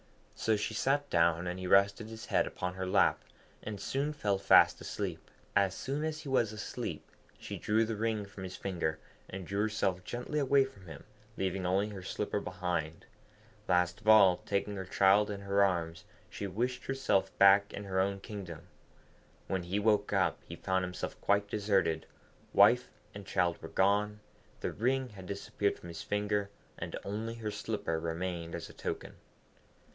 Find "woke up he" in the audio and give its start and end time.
19.77-20.55